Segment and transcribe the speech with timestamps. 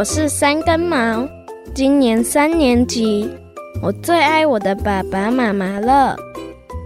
[0.00, 1.28] 我是三根毛，
[1.74, 3.30] 今年三年级。
[3.82, 6.16] 我最爱我的爸爸妈妈了，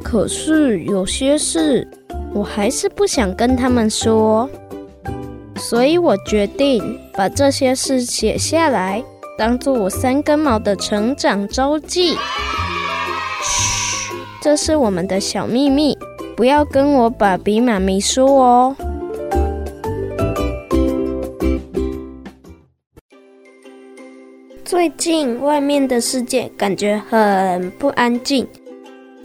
[0.03, 1.87] 可是有些事
[2.35, 4.51] 我还是不想跟他们说，
[5.55, 9.01] 所以我决定把这些事写下来，
[9.39, 12.17] 当做我三根毛的成长周记。
[13.45, 14.13] 嘘，
[14.43, 15.97] 这是我们的小秘密，
[16.37, 18.77] 不要跟我爸比妈咪说哦。
[24.75, 28.45] 最近外面的世界感觉很不安静。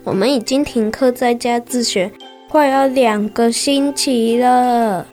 [0.04, 2.10] 我们已经停课在家自学，
[2.48, 5.04] 快要两个星期了。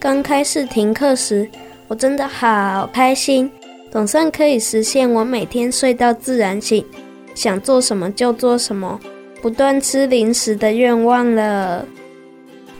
[0.00, 1.48] 刚开始停课时，
[1.86, 3.48] 我真的好开心，
[3.88, 6.84] 总算可以实现我每天睡到自然醒，
[7.32, 8.98] 想做什么就做什么，
[9.40, 11.86] 不断吃零食的愿望了。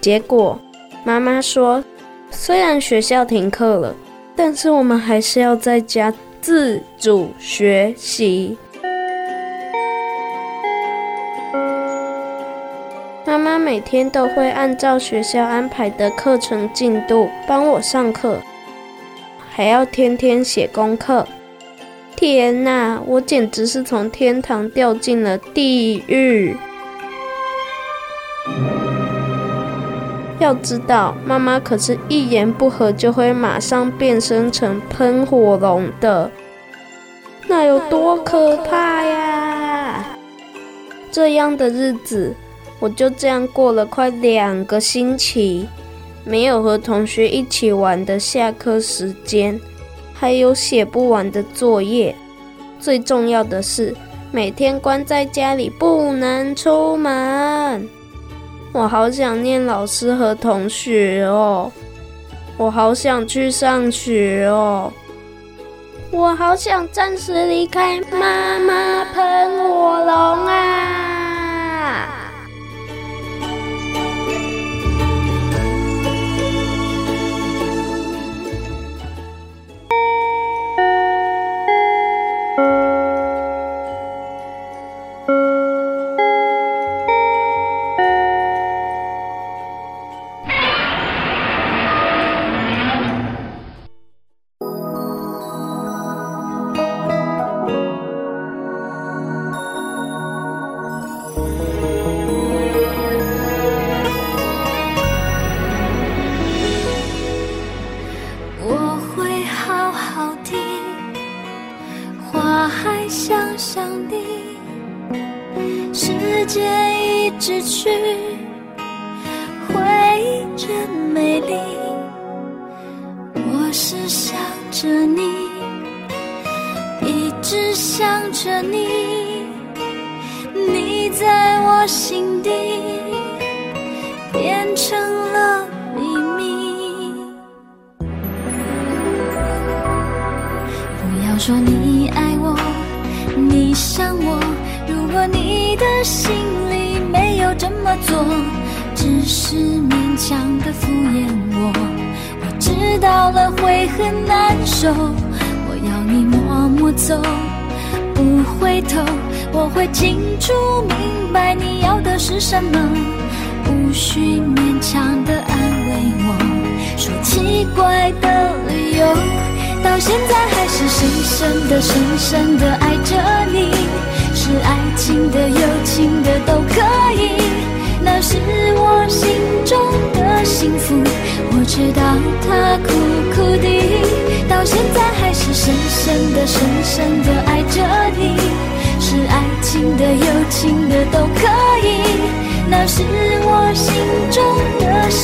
[0.00, 0.60] 结果
[1.04, 1.82] 妈妈说，
[2.32, 3.94] 虽然学校停课了，
[4.34, 6.12] 但是我们还是要在家。
[6.48, 8.56] 自主学习。
[13.26, 18.38] 妈妈每天都会按照学校安排的课程进度帮我上课，
[19.50, 21.28] 还要天天写功课。
[22.16, 26.56] 天哪，我简直是从天堂掉进了地狱！
[30.38, 36.30] 要知道，妈妈可是一言不合就会马上变身成喷火龙的，
[37.48, 40.04] 那有多可怕呀？
[41.10, 42.32] 这样的日子，
[42.78, 45.66] 我就这样过了快两个星期，
[46.24, 49.58] 没有和同学一起玩的下课时间，
[50.14, 52.14] 还有写不完的作业，
[52.78, 53.92] 最重要的是，
[54.30, 57.88] 每天关在家里不能出门。
[58.72, 61.72] 我好想念老师和同学哦，
[62.56, 64.92] 我好想去上学哦，
[66.10, 72.17] 我好想暂时离开妈妈喷火龙啊！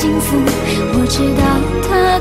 [0.05, 0.37] 幸福。
[0.37, 1.43] 我知道
[1.89, 2.21] 他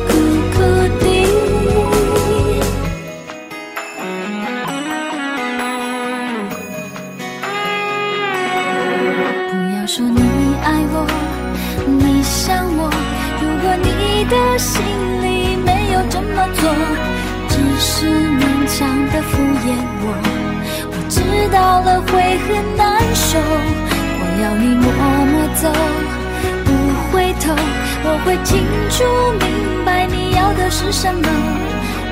[31.04, 31.20] 什么，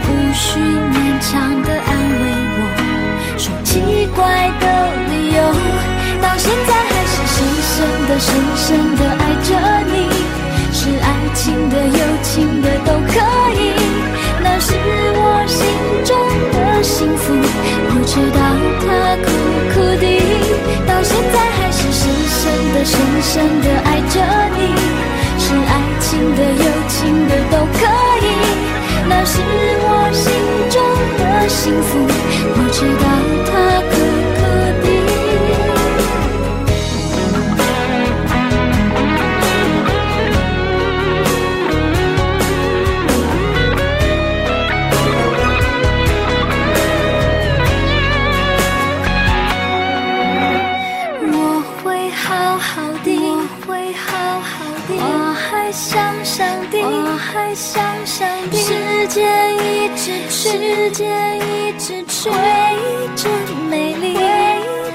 [0.03, 1.31] 不需勉强
[1.63, 2.23] 的安慰
[2.59, 2.61] 我，
[3.37, 3.79] 说奇
[4.13, 4.19] 怪
[4.59, 4.65] 的
[5.07, 5.39] 理由，
[6.21, 7.39] 到现在还是深
[7.71, 7.73] 深
[8.09, 8.67] 的、深深
[8.97, 9.49] 的爱着
[9.87, 9.95] 你，
[10.73, 13.15] 是爱情的、友情的都可
[13.55, 13.71] 以，
[14.43, 15.63] 那是我心
[16.03, 16.11] 中
[16.51, 17.31] 的幸福。
[17.31, 18.39] 我知道
[18.83, 19.31] 他苦
[19.71, 20.03] 苦的，
[20.85, 24.19] 到现在还是深深的、深深的爱着
[24.57, 24.59] 你，
[25.39, 26.99] 是爱情的、友情
[27.29, 28.10] 的都可以，
[29.11, 30.31] 那是我心
[30.69, 30.81] 中
[31.17, 31.99] 的幸福。
[32.55, 33.40] 我知道
[59.11, 59.27] 间
[59.57, 63.29] 一直去，时间一直去，回忆真
[63.69, 64.25] 美丽，回忆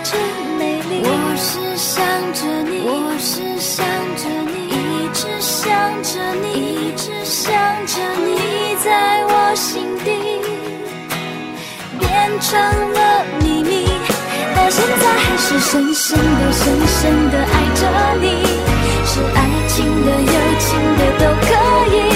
[0.02, 0.18] 真
[0.58, 1.02] 美丽。
[1.04, 2.00] 我是想
[2.32, 3.84] 着你，我是想
[4.16, 5.68] 着你，一直想
[6.02, 6.46] 着你，
[6.88, 7.52] 一直想
[7.84, 10.08] 着你，在我心底
[12.00, 12.08] 变
[12.40, 12.58] 成
[12.94, 13.84] 了秘密，
[14.56, 17.84] 到现在还是深深的、深深的爱着
[18.22, 18.24] 你，
[19.04, 21.52] 是爱情的、友情的都可
[21.94, 22.15] 以。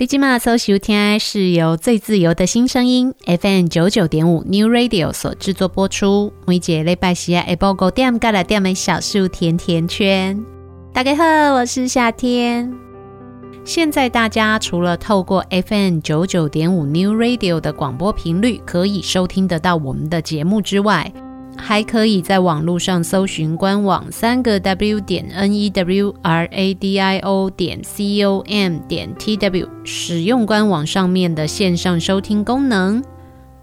[0.00, 6.32] 你今麦所收听是由最自由的新声音 FM 九九点五 New Radio 所制作播出。
[6.46, 10.42] 每节礼拜四下午五点，过来点的小树甜甜圈。
[10.94, 12.72] 大家好，我是夏天。
[13.62, 21.12] 现在大家除了透过 FM 九九点五 New Radio 的广播频率可以收听得到我们的节目之外，
[21.60, 29.14] 还可以在网络上搜寻官网三个 W 点 N E W R A D I O 点 C O M 点
[29.16, 33.02] T W，使用官网上面的线上收听功能，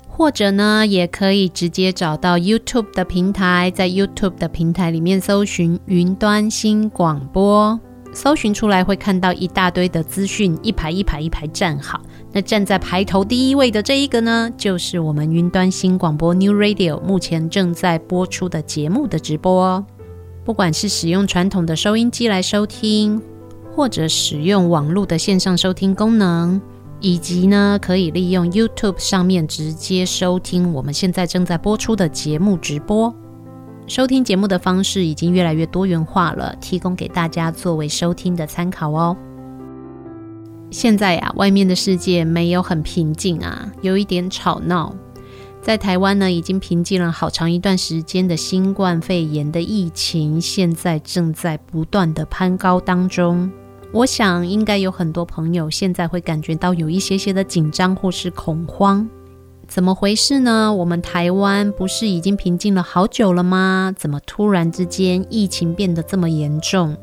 [0.08, 7.80] 或者呢，也可以直接找到 YouTube 的平台，在 YouTube 的平台里面搜寻云端新广播。
[8.14, 12.02] 搜寻出来会看到一大堆的资讯，一排一排一排站好。
[12.38, 19.84] 那站在排头第一位的这一个呢，就是我们云端新广播 New Radio 目前正在播出的节目的直播哦。
[20.46, 23.20] 不管是使用传统的收音机来收听，
[23.76, 26.62] 或者使用网络的线上收听功能，
[27.00, 33.12] 以及呢可以利用 YouTube 上面直接收听我们现在正在播出的节目直播。
[33.88, 39.18] 收听节目的方式已经越来越多元化了，提供给大家作为收听的参考哦。
[40.70, 44.94] 现在呀，外面的世界没有很平静啊，有一点吵闹。
[45.62, 53.52] 在台湾呢，已经平静了好长一段时间的新冠肺炎的疫情，现在正在不断的攀高当中。
[53.92, 59.08] 我想，应该有很多朋友现在会感觉到有一些些的紧张或是恐慌。
[59.68, 60.74] 怎么回事呢？
[60.74, 63.94] 我们台湾不是已经平静了好久了吗？
[63.98, 66.96] 怎么突然之间疫情变得这么严重，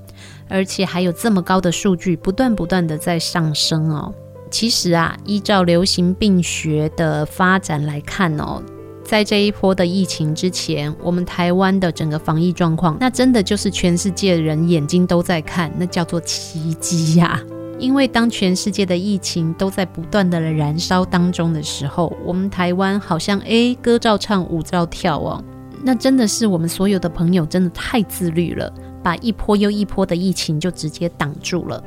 [0.55, 4.15] 而且还有这么高的数据不断不断的在上升哦？
[4.53, 8.63] 其实啊，依照流行病学的发展来看哦，
[9.03, 17.43] 在这一波的疫情之前，我们台湾的整个防疫状况，那真的就是全世界人眼睛都在看，那叫做奇迹呀！
[17.81, 25.43] 因为当全世界的疫情都在不断的燃烧当中的时候，我们台湾好像诶，歌照唱，舞照跳哦。
[25.83, 28.73] 那真的是我们所有的朋友真的太自律了，
[29.05, 31.85] 把一波又一波的疫情就直接挡住了。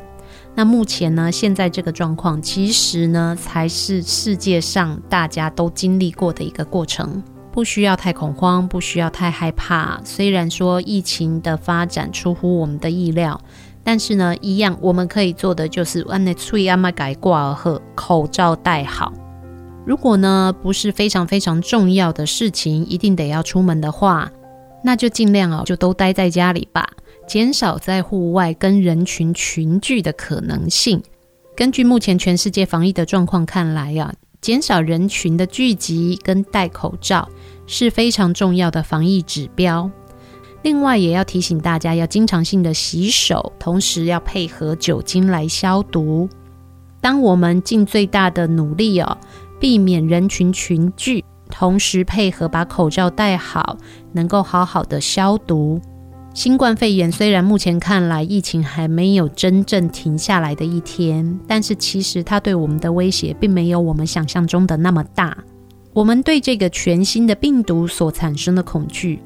[0.55, 7.21] 那目前呢，现在这个状况其实呢，才是世界上大家都经历过的一个过程，
[7.51, 9.99] 不需要太恐慌，不需要太害怕。
[10.03, 13.39] 虽然说疫情的发展出乎我们的意料，
[13.83, 19.13] 但是呢，一样我们可以做的就是按那吹阿玛改挂而喝，口罩戴好。
[19.85, 24.29] 如果呢，不是非常非常重要的事情，一定得要出门的话，
[24.83, 26.89] 那就尽量哦，就都待在家里吧，
[27.27, 31.03] 减少在户外跟人群群聚的可能性。
[31.55, 37.27] 根据目前全世界防疫的状况看来啊，减少人群的聚集跟戴口罩
[37.67, 39.91] 是非常重要的防疫指标。
[40.63, 46.27] 另外，也要提醒大家要经常性的洗手，同时要配合酒精来消毒。
[47.01, 49.17] 当我们尽最大的努力哦。
[49.59, 53.75] 避免人群群聚，同时配合把口罩戴好，
[54.13, 55.81] 能够好好的消毒。
[56.37, 65.35] 新冠肺炎虽然目前看来疫情还没有真正停下来的一天，但是其实它对我们的威胁并没有我们想象中的那么大。
[65.93, 69.19] 我们对这个全新的病毒所产生的恐惧，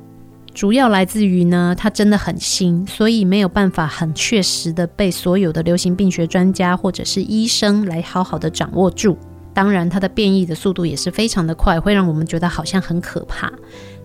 [0.54, 9.18] 主要来自于呢，它真的很新，所以没有办法很确实的被所有的流行病学专家或者是医生来好好的掌握住。
[9.54, 13.52] 当然，它的变异的速度也是非常的快，会让我们觉得好像很可怕。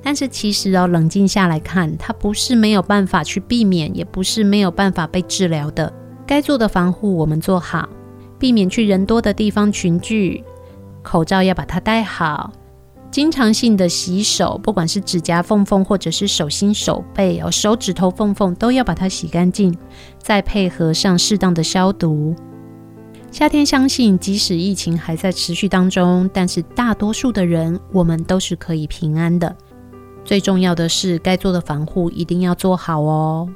[0.07, 5.93] 但是其实哦，冷静下来看，它不是没有办法去避免，也不是没有办法被治疗的。
[6.25, 7.89] 该做的防护我们做好，
[8.39, 10.45] 避免去人多的地方群聚，
[11.03, 12.53] 口罩要把它戴好，
[13.11, 19.77] 经常性的洗手，不管是指甲缝缝或者是手心手背哦，手指头缝缝都要把它洗干净，
[20.23, 22.33] 再配合上适当的消毒。
[23.33, 29.57] 夏天相信，即使疫情还在持续当中，但是大多数的人，我们都是可以平安的。
[30.27, 33.49] 最重要的是，该做的防护一定要做好哦，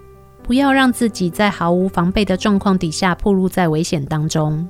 [0.44, 4.68] 不要让自己在毫无防备的状况底下暴露在危险当中。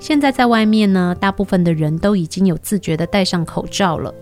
[0.00, 4.12] 现在在外面呢，大部分的人都已经有自觉的戴上口罩了，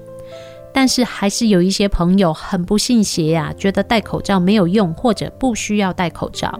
[0.75, 6.59] 但是还是有一些朋友很不信邪呀，觉得戴口罩没有用，或者不需要戴口罩。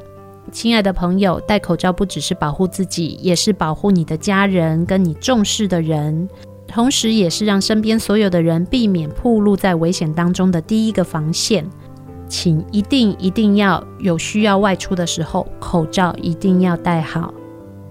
[0.53, 6.29] 亲爱的朋友，戴口罩不只是保护自己，也是保护你的家人跟你重视的人，
[6.73, 11.69] 同时也是让身边所有的人避免暴露在危险当中的第一个防线。
[12.29, 17.35] 请一定一定要有需要外出的时候，口罩一定要戴好。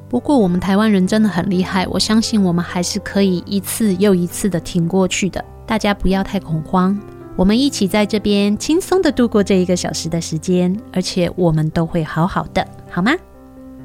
[0.10, 5.46] 不过我们台湾人真的很厉害，我相信我们还是可以一次又一次的挺过去的。
[5.68, 7.00] 大家不要太恐慌。
[7.36, 13.14] 我们一起在这边轻松的度过这一个小时的时间，而且我们都会好好的，好吗？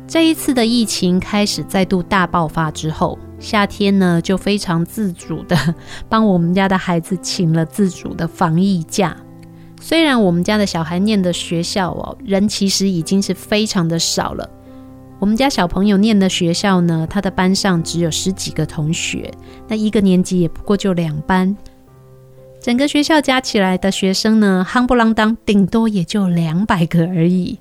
[0.09, 5.75] 这一次的疫情开始再度大爆发之后，夏天呢就非常自主的
[6.09, 9.17] 帮我们家的孩子请了自主的防疫假。
[9.81, 14.49] 虽然我们家的小孩念的学校哦，人其实已经是非常的少了。
[15.19, 19.33] 我们家小朋友念的学校呢，他的班上只有十几个同学，
[19.69, 21.57] 那一个年级也不过就两班。
[22.61, 27.59] 整个学校加起来的学生呢，夯不啷当，顶多也就两百个而已。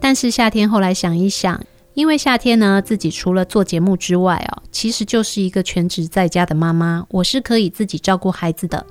[0.00, 1.60] 但是夏天后来想一想，
[1.94, 8.84] 因为夏天呢，自己除了做节目之外哦，其实就是一个全职在家的妈妈，我是可以自己照顾孩子的。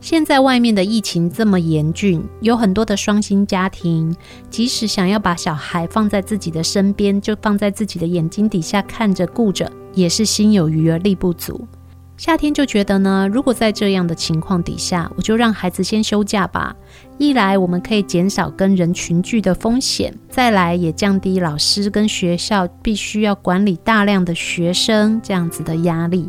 [0.00, 4.14] 现在外面的疫情这么严峻，有很多的双薪家庭，
[4.50, 11.66] 即使想要把小孩放在自己的身边，就放在自己的眼睛底下看着顾着，也是心有余而力不足。
[12.18, 16.74] 夏天就觉得呢，如果在这样的情况底下，我就让孩子先休假吧。
[17.16, 26.28] 一来我们可以减少跟人群聚的风险，再来也降低老师跟学校必须要管理大量的学生这样子的压力。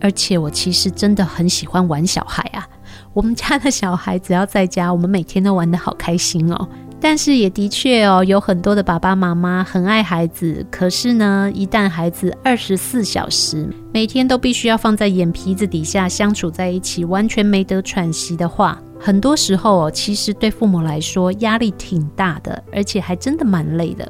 [0.00, 2.64] 而且我其实真的很喜欢玩小孩啊，
[3.12, 6.68] 我们家的小孩只要在家，我们每天都玩得好开心哦。
[7.00, 24.06] 但是也的确哦，有很多的爸爸妈妈很爱孩子，可是呢，一旦孩子二十四小时每天都必须要放在眼皮子底下相处在一起，完全没得喘息的话，很多时候哦，其实对父母来说压力挺大的，而且还真的蛮累的。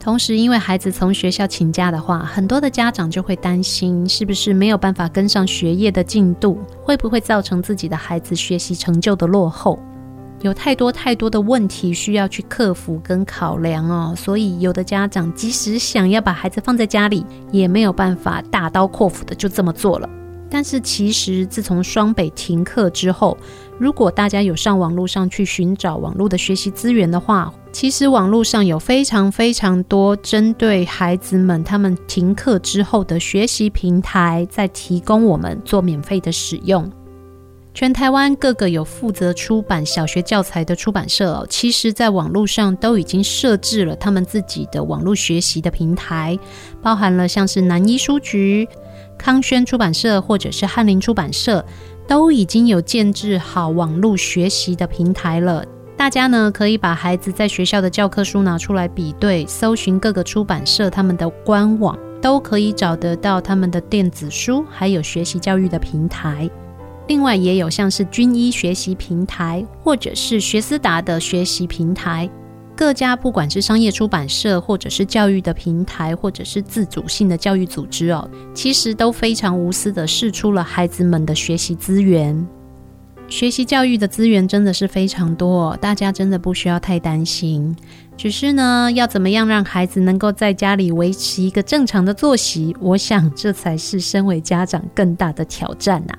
[0.00, 9.78] 同时，因为孩子从学校请假的话，很多的家长就会担心，是不是没有办法跟上学业的进度，会不会造成自己的孩子学习成就的落后？
[10.42, 20.08] 有太多太多的问题需要去克服跟考量哦，所以有的家长即使想要把孩子放在家里，也没有办法大刀阔斧的就这么做了。
[20.50, 23.38] 但是其实自从双北停课之后，
[23.78, 36.90] 如果大家有上网络上去寻找网络的学习资源的话，其实网络上有非常非常多针对孩子们他们停课之后的学习平台，在提供我们做免费的使用。
[37.74, 46.38] 全台湾各个有负责出版小学教材的出版社，其实在网络上都已经设置了他们自己的网络学习的平台，
[46.82, 48.68] 包含了像是南一书局、
[49.16, 51.64] 康轩出版社或者是翰林出版社，
[52.06, 55.64] 都已经有建置好网络学习的平台了。
[55.96, 66.50] 大家呢可以把孩子在学校的教科书拿出来比对，搜寻各个出版社他们的官网，都可以找得到他们的电子书，还有学习教育的平台。
[67.08, 72.28] 另外也有像是军医学习平台，或者是学思达的学习平台。
[72.74, 82.46] 各家不管是商业出版社，或者是教育的平台，或者是自主性的教育组织哦，其实都非常无私的释出了孩子们的学习资源。
[83.28, 87.74] 学习教育的资源真的是非常多，大家真的不需要太担心。
[88.16, 96.14] 只是呢，要怎么样让孩子能够在家里维持一个正常的作息，我想这才是身为家长更大的挑战呐。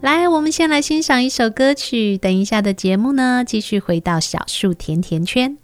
[0.00, 5.58] 来，我们先来欣赏一首歌曲，等一下的节目呢，继续回到小树甜甜圈。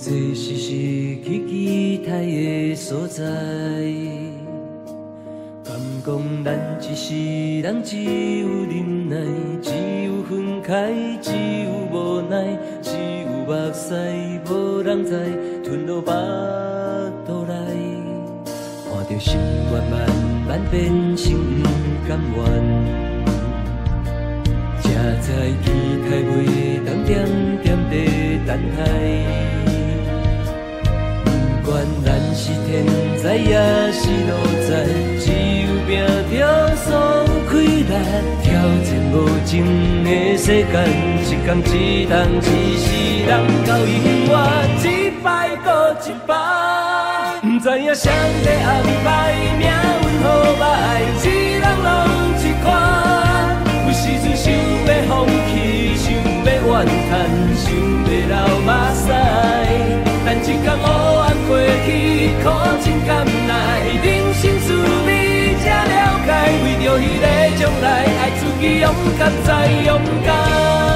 [0.00, 0.70] 这是是
[1.24, 3.24] 去期待的所在，
[5.64, 5.74] 敢
[6.06, 9.16] 讲咱一世人只有忍耐，
[9.60, 9.72] 只
[10.04, 11.32] 有分开，只
[11.64, 13.92] 有无奈，只有目屎
[14.48, 15.10] 无人知
[15.64, 16.12] 吞落腹
[17.26, 17.52] 肚内，
[18.88, 19.36] 看着心
[19.72, 20.08] 愿慢
[20.46, 20.76] 慢变
[21.16, 21.68] 成不
[22.08, 22.38] 甘愿，
[24.80, 24.86] 才
[25.20, 25.26] 知
[25.64, 25.66] 期
[26.08, 27.26] 待袂当点
[27.64, 27.92] 点在
[28.46, 29.57] 等待。
[32.48, 32.72] 是天
[33.22, 33.52] 灾，也
[33.92, 34.32] 是路
[34.66, 34.70] 灾，
[35.20, 35.28] 只
[35.66, 35.90] 有拼
[36.30, 36.40] 著
[36.76, 36.88] 爽
[37.46, 37.92] 开力，
[38.42, 38.46] 挑
[38.86, 39.52] 战无尽
[40.02, 40.08] 的
[40.38, 40.74] 世间，
[41.20, 42.48] 一天一人，一
[42.80, 42.88] 世
[43.26, 43.30] 人
[43.66, 43.92] 到永
[44.30, 44.32] 远，
[44.82, 44.86] 一
[45.22, 45.26] 摆
[45.62, 46.32] 搁一摆，
[47.42, 48.08] 不知影谁
[48.42, 48.66] 在安
[49.04, 49.06] 排
[49.58, 49.70] 命运
[50.24, 50.26] 好
[50.58, 50.64] 歹，
[51.22, 51.86] 一人拢
[52.40, 52.66] 一款，
[53.84, 55.12] 有时阵想要放
[55.52, 55.52] 弃，
[55.98, 56.72] 想要怨
[57.10, 57.12] 叹，
[57.54, 57.66] 想
[58.08, 58.32] 欲流
[58.64, 59.06] 目屎，
[60.24, 61.27] 但一天黑。
[62.42, 63.52] 可苦尽甘来，
[64.02, 64.66] 人生滋
[65.06, 66.28] 味才了解，
[66.64, 67.24] 为着迄个
[67.56, 69.48] 将来，爱自己勇敢再
[69.86, 70.87] 勇敢。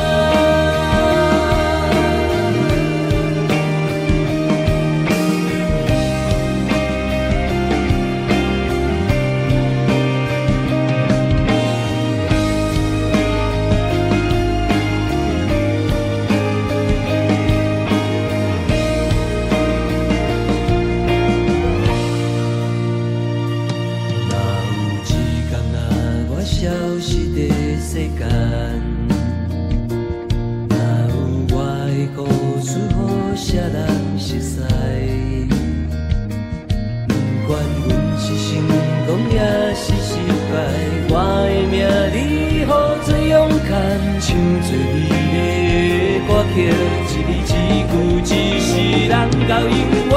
[49.48, 50.14] 到永远，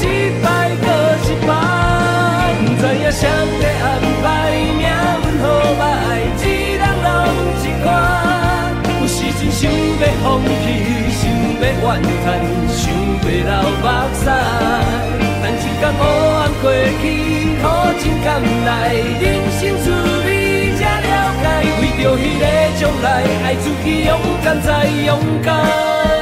[0.00, 0.02] 一
[0.42, 0.46] 摆
[0.82, 0.86] 搁
[1.24, 1.50] 一摆。
[2.58, 3.20] 不知影谁
[3.60, 3.86] 在安
[4.22, 4.84] 排命运
[5.40, 5.44] 好
[5.78, 5.82] 歹，
[6.40, 6.42] 一
[6.76, 7.06] 人拢
[7.62, 7.84] 一款。
[9.00, 10.66] 有时阵想要放弃，
[11.12, 11.20] 想
[11.60, 11.84] 要怨
[12.24, 12.26] 叹，
[12.68, 12.76] 想
[13.22, 13.84] 欲流目
[14.14, 14.24] 屎。
[15.42, 16.00] 但一天黑
[16.34, 16.64] 暗过
[17.00, 17.04] 去，
[17.60, 17.64] 苦
[17.98, 18.26] 尽甘
[18.66, 18.68] 来，
[19.20, 19.24] 人
[19.58, 19.84] 生滋
[20.24, 20.28] 味
[20.76, 21.04] 才了
[21.42, 21.44] 解。
[21.80, 22.42] 为着迄个
[22.78, 23.06] 将来，
[23.44, 24.10] 爱自己勇
[24.44, 24.68] 敢再
[25.04, 25.08] 勇
[25.42, 26.15] 敢。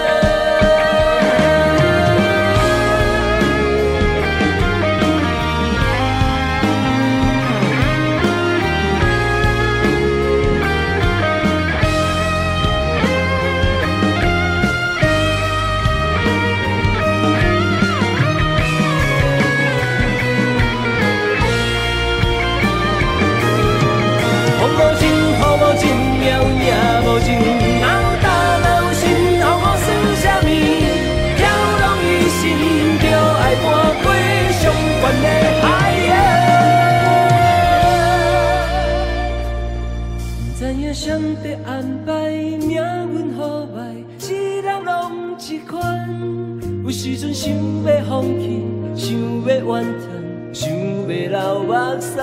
[47.05, 48.65] 时阵想要放弃，
[48.97, 50.09] 想要怨叹，
[50.55, 52.17] 想要流目屎。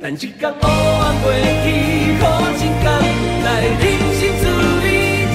[0.00, 1.66] 但一天乌暗过去，
[2.18, 2.24] 好
[2.56, 2.86] 真甘
[3.44, 3.84] 来，人
[4.16, 4.42] 生滋
[4.80, 4.86] 味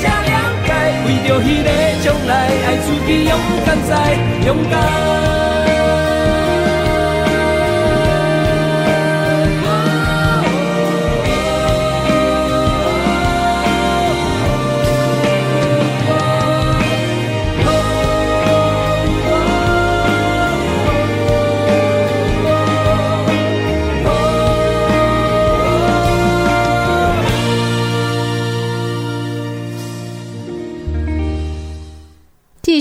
[0.01, 0.33] 才了
[0.65, 0.67] 解。
[1.05, 1.69] 为着迄个
[2.03, 2.33] 将来，
[2.65, 3.31] 爱自己勇
[3.67, 3.93] 敢在，
[4.47, 5.18] 勇敢。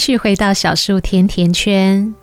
[0.09, 2.15] 续回到小树甜甜圈。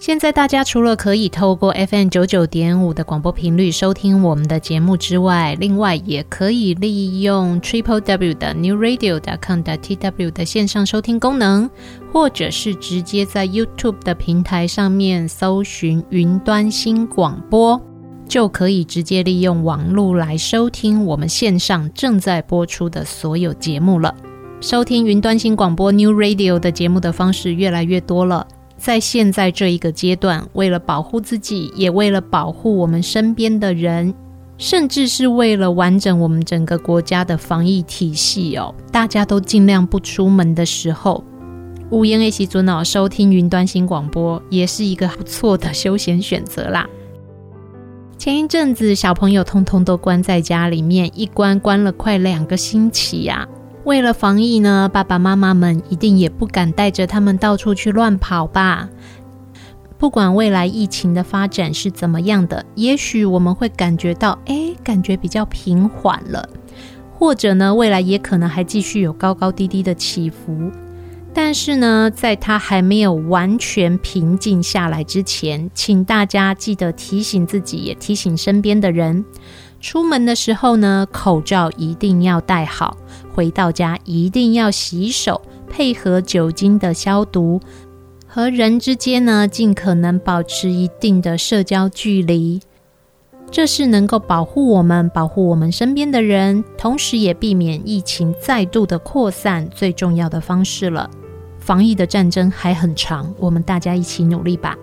[0.00, 11.70] 现在大家除了可以透过 FM 九九点五的广播频率收听我们的节目之外，另外也可以利用 Triple W 的 New Radio dot com 的 TW 的线上收听功能，
[12.12, 17.80] 或者是直接在 YouTube 的平台上面搜寻云端新广播，
[18.26, 24.12] 就可以直接利用网络来收听我们线上正在播出的所有节目了。
[24.62, 28.46] 收听云端新广播 New Radio 的节目的方式越来越多了。
[28.76, 34.12] 在现在这一个阶段，为了保护自己，也为了保护我们身边的人，
[34.58, 41.24] 甚至是为了完整我们整个国家的防疫体系哦，大家都尽量不出门的时候，
[41.88, 46.86] 无烟 A 习尊哦，收听云端新广播也是一个不错的休闲选择啦。
[48.18, 53.48] 前一阵子，小朋友通通都关在家里面，一关关了快两个星期呀、
[53.84, 58.88] 为了防疫呢，爸爸妈妈们一定也不敢带着他们到处去乱跑吧。
[59.98, 66.48] 不管未来疫情的发展是怎么样的，也许我们会感觉到，哎，感觉比较平缓了，
[67.18, 70.70] 或者呢，未来也可能还继续有高高低低的起伏。
[71.32, 79.24] 但是呢，在它还没有完全平静下来之前，请大家记得提醒自己，也提醒身边的人。
[79.80, 82.96] 出门的时候呢，口罩一定要戴好；
[83.40, 87.58] 回到家一定要洗手，配合酒精的消毒。
[88.26, 92.60] 和人之间呢，尽可能保持一定的社交距离。
[93.50, 101.08] 这是能够保护我们、保护我们身边的人，同时也避免疫情再度的扩散最重要的方式了。
[101.58, 104.76] 防疫的战争还很长，我们大家一起努力吧。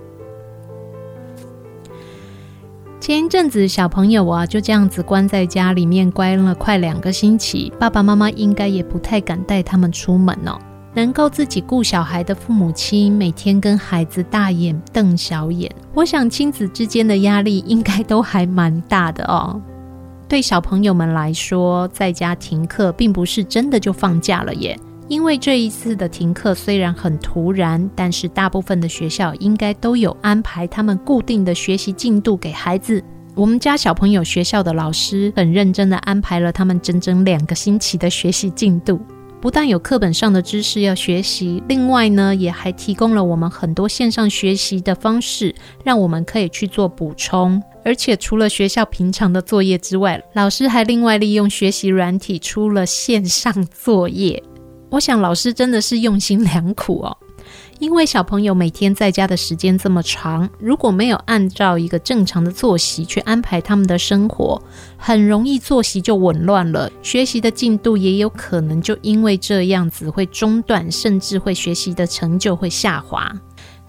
[3.00, 7.72] 前一阵子，小朋友啊就这样子关在家里面，关了快两个星期。
[7.80, 10.60] 爸爸妈妈应该也不太敢带他们出门哦。
[10.94, 19.62] 能够自己顾小孩的父母亲，每天跟孩子大眼瞪小眼，我想亲子之间的压力应该都还蛮大的哦。
[20.28, 24.78] 对小朋友们来说，在家停课并不是真的就放假了耶。
[25.10, 33.02] 因为这一次的停课虽然很突然，但是大部分的学校应该都有安排他们固定的学习进度给孩子。
[33.34, 39.00] 我们家小朋友学校的老师很认真的安排了他们整整两个星期的学习进度，
[39.40, 47.62] 不但有课本上的知识要学习，另外呢，也还提供了我们很多线上学习的方式，让我们可以去做补充。
[47.86, 54.44] 而且除了学校平常的作业之外，老师还另外利用学习软体出了线上作业。
[54.90, 57.18] 我想老师真的是用心良苦哦，
[57.80, 64.62] 因为小朋友每天在家的时间这么长，如果没有按照一个正常的作息去安排他们的生活，
[64.98, 73.30] 很容易作息就紊乱了，学习的进度也有可能就因为这样子会中断，甚至会学习的成就会下滑。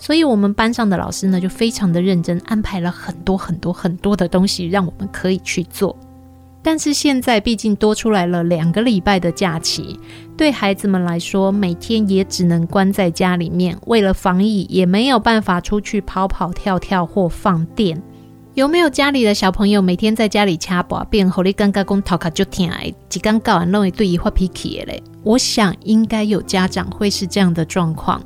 [0.00, 5.96] 所以，我们班上的老师呢，就非常的认真，安排了很多很多很多的东西，让我们可以去做。
[6.62, 9.98] 但是现在毕竟多出来了两个礼拜的假期，
[10.38, 13.76] 对孩子们来说，每天也只能关在家里面。
[13.86, 18.00] 为了防疫，也没有办法出去跑跑跳跳或放电。
[18.54, 25.02] 有没有家里的小朋友每天在家里掐把变，后你尴尬公讨卡就听哎，几刚搞完弄一对一发脾气嘞？
[25.24, 28.22] 我想应该有家长会是这样的状况。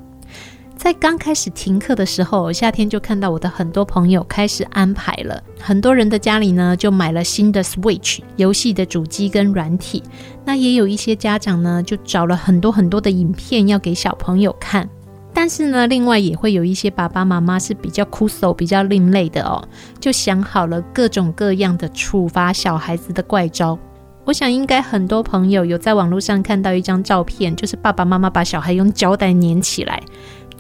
[0.83, 10.03] 在刚开始停课的时候，夏天就看到我的很多朋友开始安排了，很多人的家里呢就买了新的 Switch 游戏的主机跟软体。
[10.45, 14.89] 那也有一些家长呢就找了很多很多的影片要给小朋友看。
[15.33, 19.63] 但是呢，另外也会有一些爸爸妈妈是比较酷手、比较另类的哦，
[20.01, 23.79] 就想好了各种各样的处罚小孩子的怪招。
[24.25, 30.01] 我想应该很多朋友有在网络上看到一张照片，就是爸爸妈妈把小孩用胶带粘起来。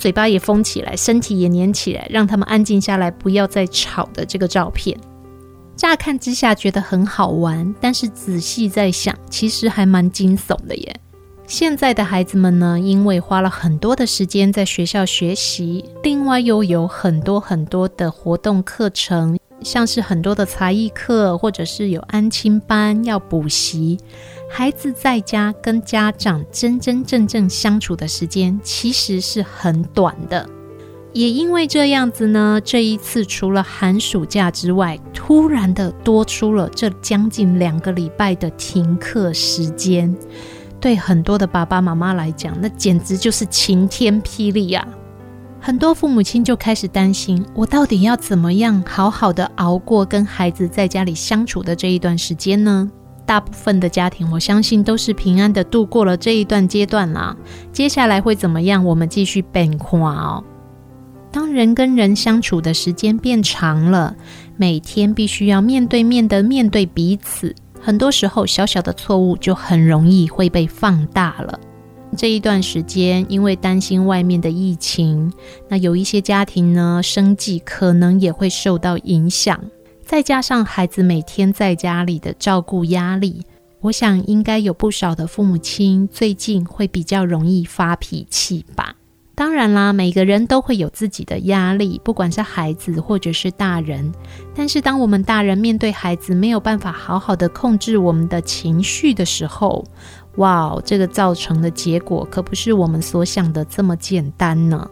[0.02, 4.98] 嘴巴也封起来，身体也粘起来，让他们安静下来，不要再吵的这个照片，
[5.76, 10.96] 乍看之下觉得很好玩，但是仔细在想，其实还蛮惊悚的耶。
[11.46, 23.96] 现在的孩子们呢，因为花了很多的时间在学校学习，另外又有很多很多的活动课程，像是很多的才艺课，或者是有安亲班要补习，
[24.54, 30.46] 孩子在家跟家长真真正正相处的时间其实是很短的。
[31.14, 40.14] 也因为这样子呢，这一次除了寒暑假之外，突然的多出了这将近两个礼拜的停课时间。
[40.78, 44.86] 对很多的爸爸妈妈来讲，那简直就是晴天霹雳呀！
[45.60, 52.90] 很多父母亲就开始担心：我到底要怎么样好好的熬过跟孩子在家里相处的这一段时间呢？
[53.24, 57.36] 大部分的家庭，我相信都是平安的度过了这一段阶段啦。
[57.72, 58.84] 接下来会怎么样？
[58.84, 60.44] 我们继续变化哦。
[61.30, 64.14] 当人跟人相处的时间变长了，
[64.56, 67.54] 每天必须要面对面的面对彼此。
[67.80, 71.58] 很多时候，小小的错误就很容易会被放大了。
[72.16, 75.32] 这一段时间，因为担心外面的疫情，
[75.70, 79.58] 那有一些家庭呢，生计可能也会受到影响。
[80.12, 83.42] 再加上孩子每天在家里的照顾压力，
[83.80, 88.94] 我想应该有不少的父母亲最近会比较容易发脾气吧。
[89.34, 94.12] 当然啦，每个人都会有自己的压力，不管是孩子或者是大人。
[94.54, 99.82] 但是，当我们大人面对孩子没有办法好好的控制我们的情绪的时候，
[100.36, 104.86] 哇，这个造成的结果可不是我们所想的这么简单呢。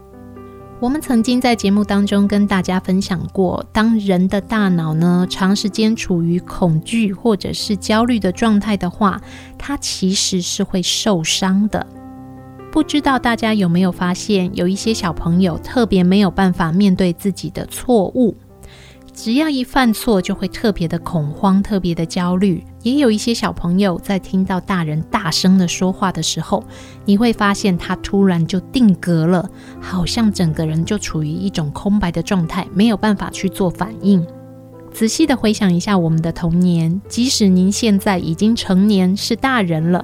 [0.80, 9.20] 我们曾经在节目当中跟大家分享过，当人的大脑呢，长时间处于恐惧或者是焦虑的状态的话，
[9.58, 11.86] 它其实是会受伤的。
[12.72, 18.34] 不知道大家有没有发现，有一些小朋友特别没有办法面对自己的错误，
[19.22, 22.64] 只要一犯错就会特别的恐慌、特别的焦虑。
[22.82, 26.64] 也有一些小朋友在听到大人大声的说话的时候，
[27.04, 29.46] 你会发现他突然就定格了，
[29.78, 34.26] 好像整个人就处于一种空白的状态，没有办法去做反应。
[34.90, 40.02] 仔细的回想一下我们的童年，即使您现在已经成年，是大人了。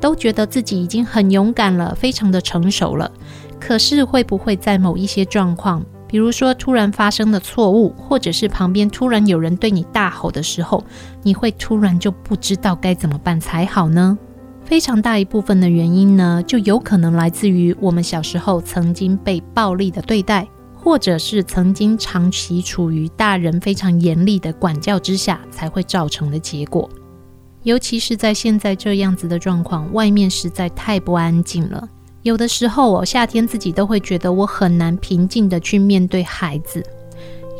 [0.00, 3.12] 都觉得自己已经很勇敢了，非常的成熟了。
[3.60, 10.82] 可是会不会在某一些状况，比如说突然发生的错误，或者是旁边突然有人对你大吼的时候，
[11.22, 14.18] 你会突然就不知道该怎么办才好呢？
[14.64, 20.44] 非常大一部分的原因呢，就有可能来自于我们小时候曾经被暴力的对待，
[20.74, 26.90] 或者是曾经长期处于大人非常严厉的管教之下，才会造成的结果。
[27.62, 31.88] 尤其是在现在这样子的状况，外面实在太不安静了。
[32.22, 36.84] 有的时候，我夏天自己都会觉得我很难平静的去面对孩子，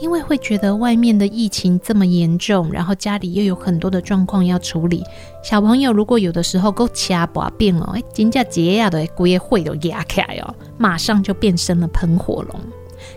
[0.02, 5.02] 因为会觉得外面的疫情这么严重，然后家里又有很多的状况要处理。
[5.42, 12.60] 小朋友如果有的时候够掐把病哦，哎，真假节呀的规会都压开哦，马上就变身了喷火龙。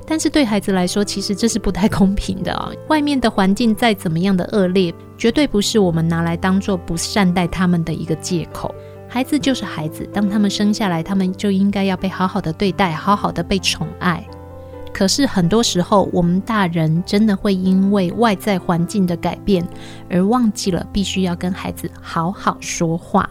[0.07, 2.71] 但是对孩子来说，其实这是不太公平的哦。
[2.87, 8.73] 外面的环境再怎么样的恶劣，绝对不是我们拿来当做不善待他们的一个借口。
[9.13, 14.25] 孩子就是孩子，当他们生下来，他们就应该要被好好的对待，好好的被宠爱。
[14.91, 19.63] 可是很多时候，我们大人真的会因为外在环境的改变，
[20.09, 23.29] 而忘记了必须要跟孩子好好说话。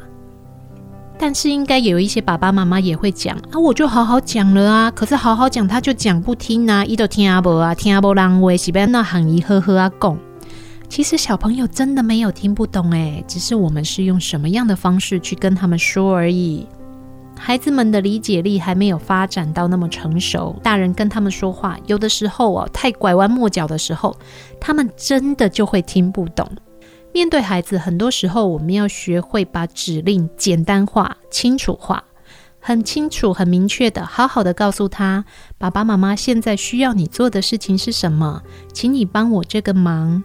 [1.19, 10.17] 但是应该有一些爸爸妈妈也会讲啊，我就好好讲了啊，可是好好讲他就讲不听啊，伊都听阿伯啊，听阿伯人话，是不要那喊一呵呵啊讲。
[10.93, 16.67] 其实小朋友真的没有听不懂诶，只是我们是用什么样的方式去跟他们说而已。
[17.35, 24.15] 孩子们的理解力还没有发展到那么成熟，大人跟他们说话，有的时候哦，太拐弯抹角的时候，
[24.61, 26.47] 他们真的就会听不懂。
[27.15, 32.05] 面对孩子，很多时候我们要学会把指令简单化、清楚化，
[32.61, 35.25] 很清楚、很明确的，好好的告诉他：
[35.57, 38.43] 爸爸妈妈现在需要你做的事情是什么？
[38.75, 40.23] 请你帮我这个忙。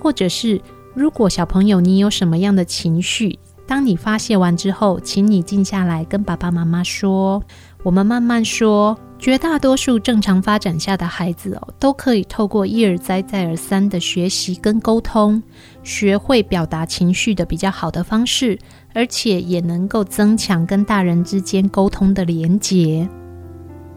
[0.00, 0.60] 或者是，
[0.94, 7.42] 如果小朋友你有什么样的情绪，当你发泄完之后，请你静下来跟爸爸妈妈说，
[7.82, 8.98] 我们慢慢说。
[9.20, 15.42] 绝大多数正常发展下的孩子哦，都可以透过一而再、再而三的学习跟沟通，
[15.82, 18.58] 学会表达情绪的比较好的方式，
[18.94, 23.06] 而且也能够增强跟大人之间沟通的连结。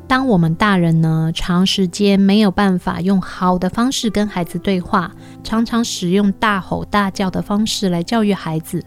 [0.07, 5.11] 当我们大人呢，长时间没有办法用好的方式跟孩子对话，
[5.43, 8.83] 常常使用大吼大叫的方式来教育孩子，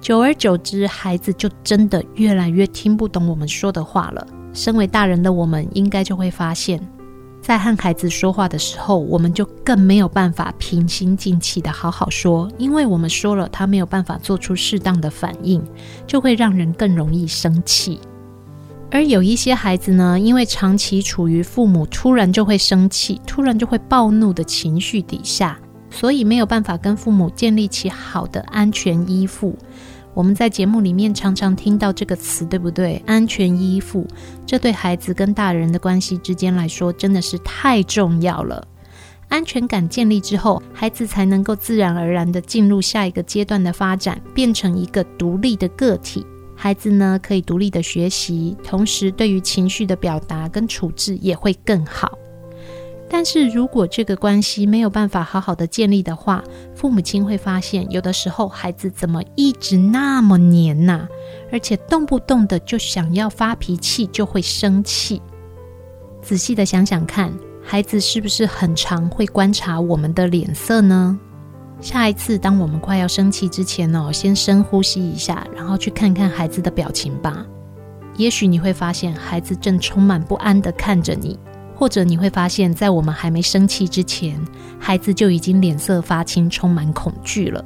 [0.00, 4.26] 久而久之，孩子就真的越来越听不懂我们说的话了。
[4.52, 6.80] 身为大人的我们，应该就会发现，
[7.40, 15.62] 在和孩子说话的时候，我们就更没有办法平心静气的好好说，因为我们说了，他没有办法做出适当的反应，
[16.08, 18.00] 就会让人更容易生气。
[18.90, 25.58] 而有一些孩子呢，因为长期处于父母突然就会生气、突然就会暴怒的情绪底下，
[25.90, 29.56] 所以没有办法跟父母建立起好的安全依附。
[30.12, 33.00] 我们在节目里面常常听到这个词，对不对？
[33.06, 34.04] 安全依附，
[34.44, 38.66] 这对孩子跟大人的关系之间来说，真的是太重要了。
[39.28, 46.26] 安全感建立之后，孩子才能够自然而然地进入下一个阶段的发展，变成一个独立的个体。
[46.62, 52.12] 孩子呢，可以独立的学习，同时对于情绪的表达跟处置也会更好。
[53.08, 56.44] 但是如果这个关系没有办法好好的建立的话，
[56.74, 61.08] 父母亲会发现，有的时候孩子怎么一直那么黏呐，
[61.50, 65.22] 而且动不动的就想要发脾气，就会生气。
[66.20, 67.32] 仔细的想想看，
[67.64, 71.18] 孩子是不是很常会观察我们的脸色呢？
[71.80, 77.44] 下一次当我们快要生气之前哦，先深呼吸一下，然后去看看孩子的表情吧。
[78.16, 81.38] 也许你会发现，孩子正充满不安的看着你。
[81.74, 84.38] 或者你会发现，在我们还没生气之前，
[84.78, 87.64] 孩子就已经脸色发青，充满恐惧了。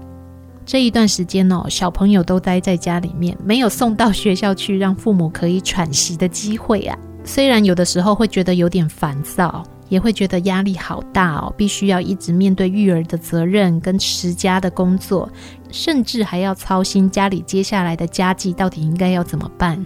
[0.65, 6.97] 这一段时间哦，小朋友都待在家里面，没有送到学校去，让父母可以喘息的机会啊。
[7.25, 15.29] 虽然有的时候会觉得有点烦躁，也会觉得压力好大哦，必须要一直面对育儿的责任跟持家的工作，
[15.71, 19.85] 甚至还要操心家里接下来的家计到底应该要怎么办。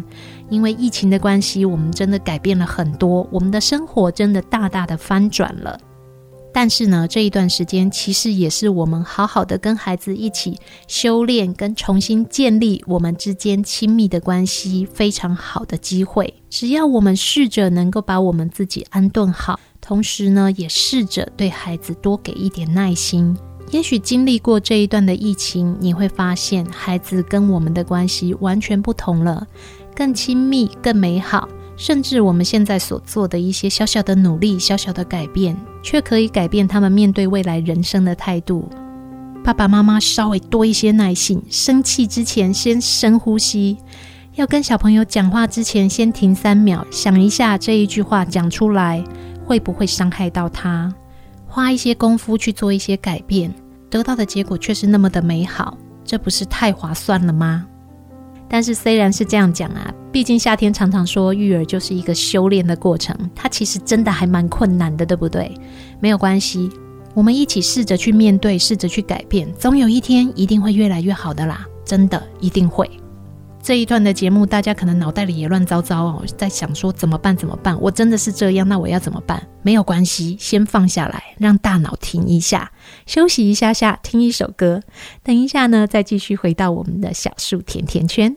[0.48, 5.78] 因为疫情的关系，我们真的改变了很多，我们的生活真的大大的翻转了。
[6.50, 10.58] 但是呢，这一段时间其实也是我们好好的跟孩子一起
[10.88, 16.32] 修炼跟重新建立我们之间亲密的关系非常好的机会。
[16.48, 23.34] 只要我们试着能够把我们自己安顿好，同时呢，也试着对孩子多给一点耐心。
[23.70, 29.46] 也许经历过这一段的疫情，你会发现孩子跟我们的关系完全不同了。
[29.96, 38.68] 更亲密、更美好，甚至我们现在所做的一些小小的努力、小小的改变，却可以改变他们面对未来人生的态度。
[39.42, 43.78] 爸爸妈妈稍微多一些耐心，生气之前先深呼吸，
[44.34, 49.02] 要跟小朋友讲话之前先停三秒，想一下这一句话讲出来
[49.48, 50.92] 会不会伤害到他，
[51.46, 53.50] 花一些功夫去做一些改变，
[53.88, 57.66] 得到的结果却是那么的美好，这不是太划算了吗？
[58.46, 65.50] 但是虽然是这样讲啊，毕竟夏天常常说育儿就是一个修炼的过程，它其实真的还蛮困难的，对不对？
[65.98, 66.70] 没有关系，
[67.14, 72.86] 我们一起试着去面对，试着去改变，总有一天一定会越来越好的啦，真的一定会。
[73.68, 77.36] 这一段的节目，大家可能脑袋里也乱糟糟哦，在想说怎么办？
[77.36, 77.78] 怎么办？
[77.82, 79.46] 我真的是这样，那我要怎么办？
[79.60, 82.72] 没有关系，先放下来，让大脑停一下，
[83.04, 84.80] 休息一下下，听一首歌。
[85.22, 88.34] 等一下呢，再继续回到我们的小树甜甜圈。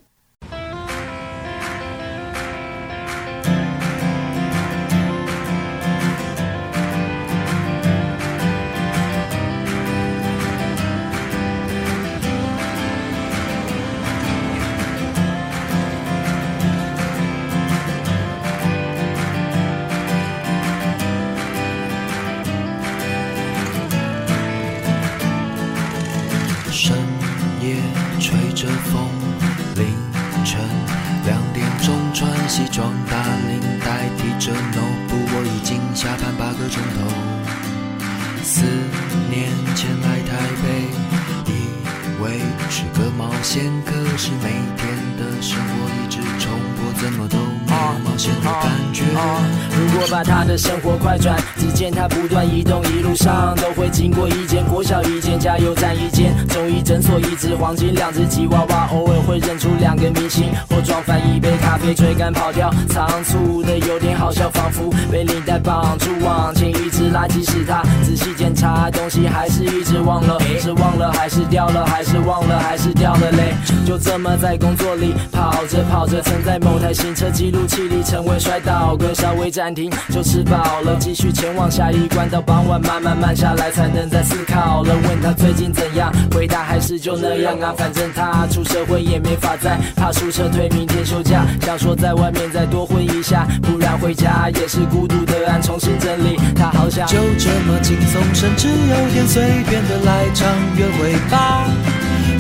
[54.92, 73.54] 一间国小、一间加油站、一间中医诊所、一只黄金、两只吉娃娃，偶尔会认出两个明星，或撞翻一杯咖啡，追赶跑掉，仓促的有点好笑，仿佛被领带绑住往前一直拉，即使他仔细检查东西，还是一直忘了，是忘了还是掉了，还是忘了还是掉了嘞，
[73.86, 84.96] 就这么在工作里跑着跑着，曾在某台行车记录器里成为摔倒，跟稍微暂停就吃饱了，继续前往下一关，到傍晚慢慢慢下来，才能再思考了。
[84.96, 96.40] 问他最近怎样，回答还是就那样啊，反正他出社会也没法再怕出车退，明天休假，想说在外面再多混一下，不然回家也是孤独的安，重新整理。
[96.56, 101.66] 他好像就这么轻松，甚至有点随便的来场约会吧，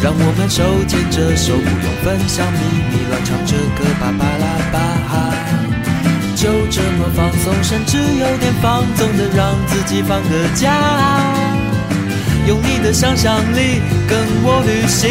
[0.02, 2.60] 让我们手牵着手，不用分享秘
[2.92, 4.80] 密，乱唱着歌，巴巴拉巴
[5.10, 5.34] 哈，
[6.36, 7.32] 就这么放。
[7.42, 10.70] 松，甚至有点放纵的让自己放个假，
[12.48, 15.10] 用你的想象力跟我旅行。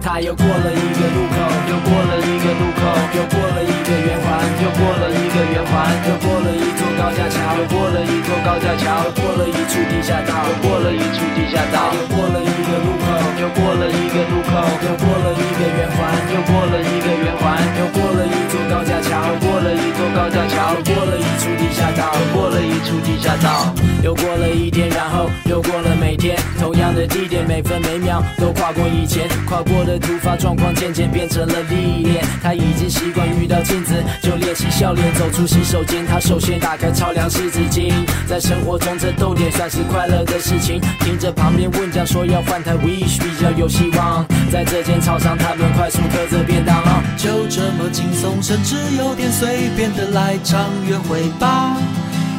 [0.00, 1.36] 他又过了一个路口，
[1.68, 2.80] 又过了一个路口，
[3.18, 13.10] 又过了一个圆环，又过了一个圆环，又过了一座高架桥，又过了一座高架桥，又过了一处地下道，又过了一处地下道，又过了一个路口，
[13.42, 14.54] 又过了一个路口，
[14.86, 18.37] 又过了一个圆环，又过了一个圆环，又过了一
[18.68, 29.98] 高架桥，过了一座高架桥，过了一处地下道，过了一处地下道，又过了一天，然后又过了每天，同样的地点，每分每秒都跨过以前跨过的。
[29.98, 35.12] 突发状况渐渐变成了历练，他已经习惯遇到镜子就练习笑脸。
[35.14, 37.92] 走出洗手间，他首先打开超量湿纸巾。
[38.28, 40.80] 在生活中，这逗点算是快乐的事情。
[41.00, 44.24] 听着旁边问讲说要换台 Wish 比较有希望。
[44.50, 46.76] 在这间操场，他们快速嗑着便当，
[47.16, 51.76] 就这么轻松，甚至有点随便的来场约会吧。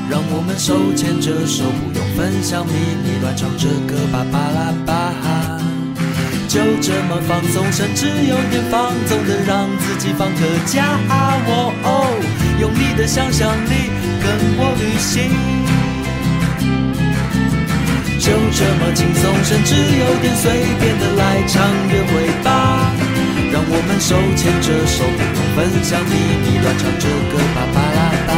[0.10, 5.14] 让我们手牵着手，不用分享秘密，乱唱着歌吧，巴拉巴。
[6.50, 11.00] 就这么放松，甚至有点放纵的让自己放个假。
[11.08, 11.88] 哦哦，
[12.60, 13.88] 用你的想象力
[14.20, 14.28] 跟
[14.60, 15.32] 我旅行。
[18.20, 20.52] 就这么轻松，甚至有点随
[20.82, 22.92] 便的来场约会吧。
[23.52, 25.04] 让我们手牵着手，
[25.56, 26.14] 分享秘
[26.46, 28.32] 密，乱唱着歌，巴巴拉巴。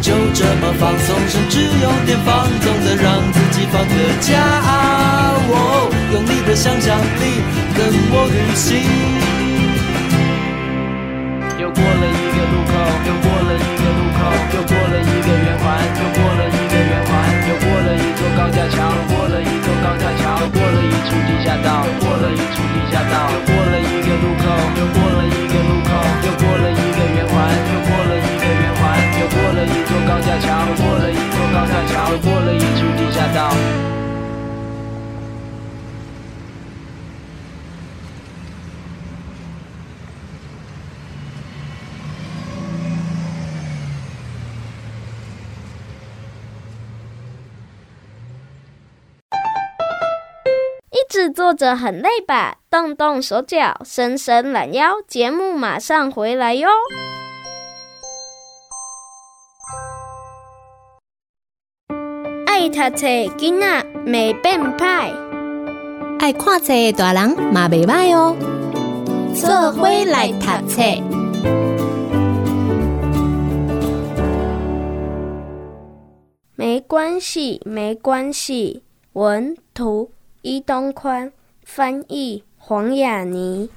[0.00, 4.32] 就这么放松，甚至有点放纵的让自己放个假。
[5.52, 7.22] 哦用你的想象力
[7.76, 8.68] 跟我旅行。
[11.60, 12.72] 又过了一个路口，
[13.06, 14.18] 又过了一个路口，
[14.56, 17.12] 又过了一个圆环，又过了一个圆环，
[17.46, 18.90] 又过了一座高架桥，
[19.90, 24.46] 高架桥，过了一处地下道，过了一处地下道，又过了一个路口，
[24.78, 25.90] 又过了一个路口，
[26.22, 28.82] 又过了一个圆环，又过了一个圆环，
[29.18, 30.46] 又过了一座高架桥，
[30.78, 33.99] 过了一座高架桥，又过了一处地下道。
[51.20, 52.56] 是坐着很累吧？
[52.70, 56.66] 动动手脚，伸伸懒腰，节目马上回来哟！
[62.46, 65.12] 爱读册囡仔没变歹，
[66.18, 68.34] 爱看册大人嘛袂歹哦。
[69.34, 70.80] 做伙来读册，
[76.56, 80.12] 没关系，没关系，文图。
[80.42, 81.30] 伊东宽
[81.64, 83.68] 翻译黄雅妮。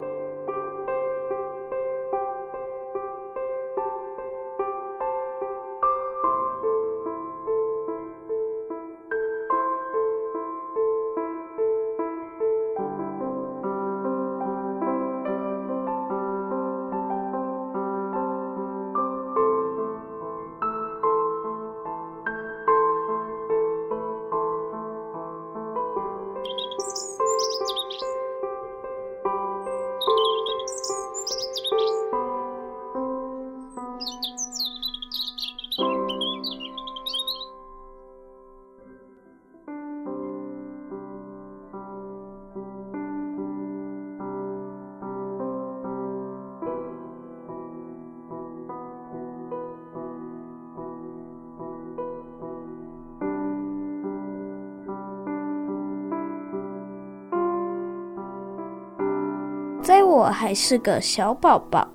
[60.53, 61.87] 还是个小宝宝，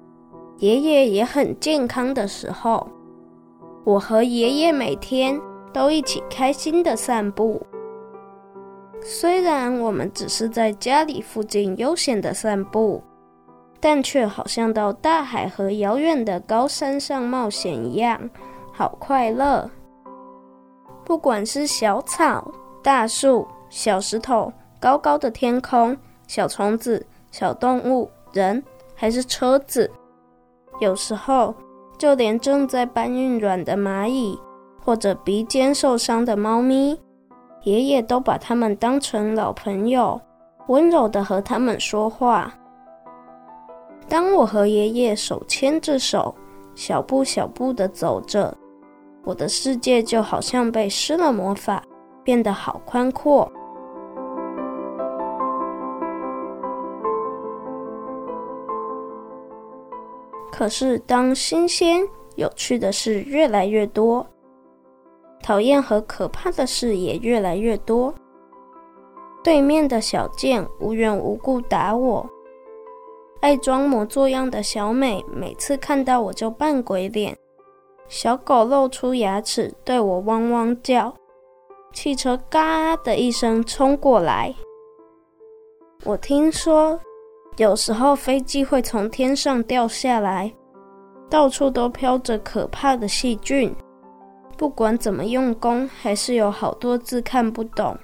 [0.56, 2.88] 爷爷也很健康的时候，
[3.84, 5.40] 我和爷爷每天
[5.72, 7.64] 都一起开心的散步。
[9.00, 13.00] 虽然我们只是在家里附近悠闲的散步，
[13.78, 18.28] 但却好像到大海和遥远的高山上冒险一样，
[18.72, 19.70] 好快乐。
[21.04, 22.52] 不管是小草、
[22.82, 25.96] 大树、小石头、高高的天空、
[26.26, 27.06] 小虫子。
[27.30, 28.62] 小动物、人
[28.94, 29.90] 还是车子，
[30.80, 31.54] 有时候
[31.96, 34.38] 就连正在搬运卵的蚂蚁，
[34.84, 36.98] 或者鼻尖受伤的猫咪，
[37.62, 40.20] 爷爷都把它们当成老朋友，
[40.68, 42.52] 温柔地和他们说话。
[44.08, 46.34] 当我和爷爷手牵着手，
[46.74, 48.56] 小步小步地走着，
[49.24, 51.82] 我的世界就好像被施了魔法，
[52.22, 53.50] 变得好宽阔。
[60.58, 62.00] 可是当新鲜
[62.34, 64.26] 有趣的事越来越多，
[65.40, 68.12] 讨厌和可怕的事也越来越多。
[69.44, 72.28] 对面的小健无缘无故打我，
[73.40, 77.38] 爱装模作样的小美每次看到我就扮鬼脸，
[78.08, 81.14] 小狗露出牙齿对我汪汪叫，
[81.92, 84.52] 汽车嘎的一声冲过来。
[86.04, 86.98] 我听说，
[87.58, 90.52] 有时候飞机会从天上掉下来，
[91.28, 93.74] 到处都飘着可怕的细菌，
[94.56, 97.98] 不管怎么用功，还是有好多字看不懂。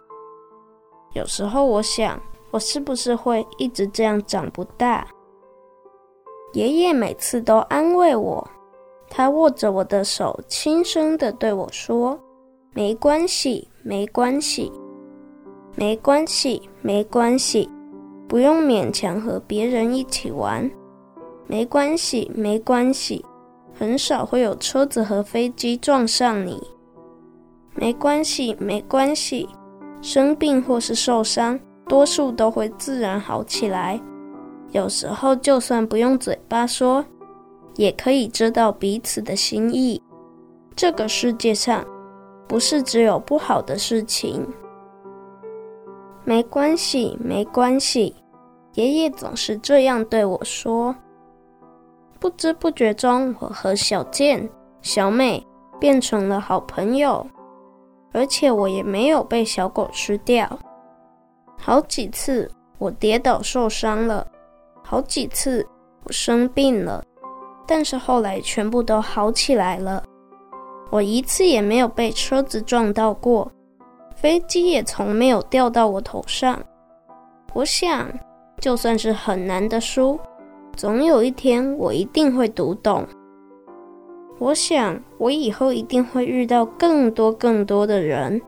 [1.12, 5.06] 有时候我想，我是不是会一直这样长不大？
[6.52, 8.44] 爷爷每次都安慰我，
[9.08, 12.18] 他握着我的手，轻声地对我说
[12.74, 14.72] ：“没关系，没关系，
[15.76, 17.70] 没关系，没关系，
[18.28, 20.70] 不用勉强和别人一起玩。
[21.46, 23.24] 没关系，没关系，
[23.78, 26.62] 很少会有车子和飞机撞上你。
[27.74, 29.48] 没关系，没关系。”
[30.00, 31.58] 生病或是受伤，
[31.88, 33.98] 多数都会自然好起来。
[34.70, 37.02] 有时候就算不用嘴巴说，
[37.76, 40.02] 也可以知道彼此的心意。
[40.76, 41.82] 这个世界上
[42.46, 44.46] 不是只有不好的事情。
[46.24, 48.14] 没关系，没关系。
[48.72, 50.94] 爷爷总是这样对我说。
[52.18, 54.48] 不知不觉中，我和小健、
[54.80, 55.46] 小美
[55.78, 57.26] 变成了好朋友。
[58.12, 60.48] 而且我也没有被小狗吃掉。
[61.58, 64.26] 好几次我跌倒受伤了，
[64.82, 65.66] 好几次
[66.04, 67.04] 我生病了，
[67.66, 70.02] 但是后来全部都好起来了。
[70.90, 73.50] 我一次也没有被车子撞到过，
[74.24, 76.58] 飞机也从没有掉到我头上。
[77.52, 78.10] 我想，
[78.58, 80.18] 就算是很难的书，
[80.74, 83.06] 总有一天我一定会读懂。
[84.38, 88.40] 我想，我以后一定会遇到更多更多的人、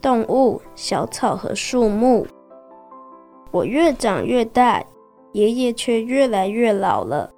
[0.00, 2.24] 动物、小草和树木。
[3.50, 4.80] 我越长越大，
[5.32, 7.28] 爷爷却越来越老了。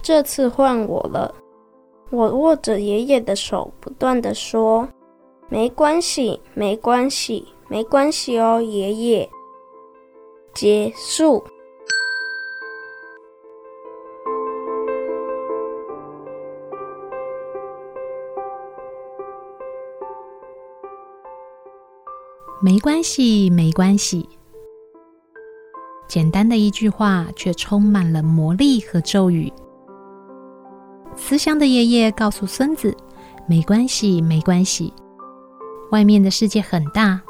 [0.00, 1.34] 这次换我了，
[2.08, 4.88] 我握着爷爷的手，不断地说
[5.50, 9.30] ：“没关系，没关系，没关系哦，爷爷。”
[10.54, 11.42] 结束。
[22.60, 24.28] 没关系，没关系。
[26.08, 29.52] 简单的一句话，却充满了魔力和咒语。
[31.14, 32.96] 慈祥的爷爷告诉孙子
[33.48, 34.92] ：“没关系，没关系。
[35.90, 37.20] 外面的世界很大，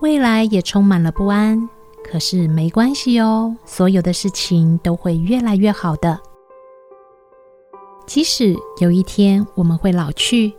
[0.00, 1.68] 未来也充满了不安。
[2.04, 6.18] 可是没关系哦，所有的事情都会越来越好的。
[8.06, 10.52] 即使有一天我们会老去，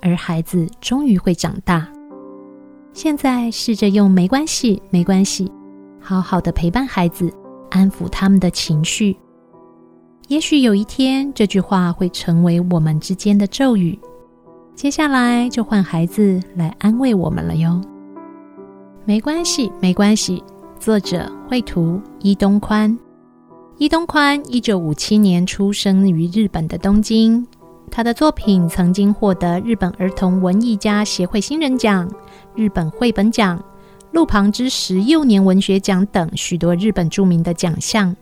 [0.00, 1.86] 而孩子终于会长大。”
[2.94, 5.50] 现在试着用“没关系，没关系”，
[6.00, 7.32] 好好的陪伴孩子，
[7.70, 9.16] 安抚他们的情绪。
[10.28, 13.98] 也许有一天，这句话会成为我们之间的咒语。
[14.74, 17.80] 接下来就换孩子来安慰我们了哟。
[19.04, 20.42] 没关系，没关系。
[20.80, 22.96] 作者绘图：伊东宽。
[23.78, 27.46] 伊东宽一九五七年出生于日本的东京。
[27.88, 32.10] 他的作品曾经获得日本儿童文艺家协会新人奖、
[32.56, 33.62] 日本绘本奖、
[34.10, 38.14] 路旁之十幼年文学奖等许多日本著名的奖项。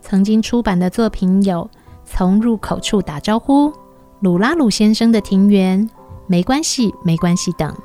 [0.00, 1.68] 曾经出版的作品有
[2.04, 3.68] 《从入口处打招呼》、
[4.24, 5.78] 《鲁拉鲁先生的庭园》、
[6.26, 7.76] 《没关系，没关系》等。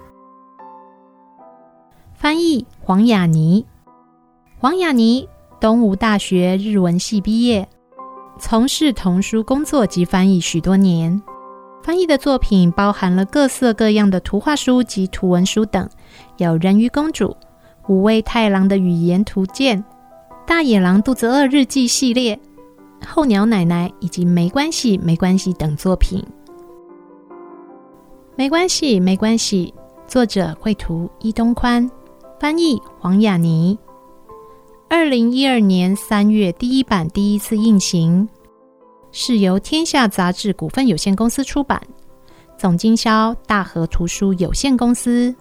[2.15, 3.65] 翻译黄雅妮，
[4.57, 5.27] 黄雅妮，
[5.59, 7.67] 东吴大学日文系毕业。
[8.39, 11.21] 从事童书工作及翻译许多年，
[11.83, 15.89] 翻译的作品包含了各色各样的图画书及图文书等，
[16.37, 17.25] 有《人鱼公主》、
[17.89, 19.77] 《五味太郎的语言图鉴》、
[20.47, 22.37] 《大野狼肚子饿日记》系列、
[23.05, 26.23] 《候鸟奶奶》以及《没关系，没关系》等作品。
[28.35, 29.73] 没关系，没关系。
[30.07, 31.89] 作者绘图伊东宽，
[32.39, 33.77] 翻译黄雅妮。
[34.89, 38.27] 二零一二年三月，第一版第一次印行，
[39.11, 41.81] 是由天下杂志股份有限公司出版，
[42.57, 45.35] 总经销大和图书有限公司。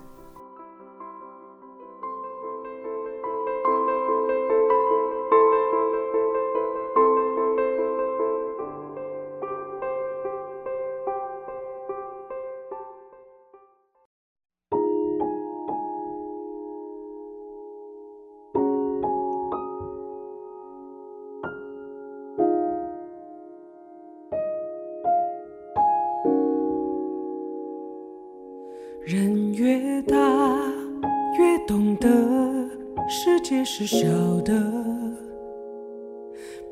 [33.81, 34.09] 是小
[34.41, 34.61] 的，